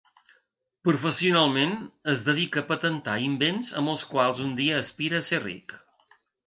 Professionalment, 0.89 1.75
es 2.15 2.25
dedica 2.31 2.63
a 2.63 2.65
patentar 2.73 3.19
invents 3.29 3.73
amb 3.83 3.95
els 3.95 4.09
quals 4.15 4.43
un 4.49 4.61
dia 4.63 4.85
aspira 4.87 5.23
a 5.25 5.33
ser 5.33 5.45
ric. 5.49 5.83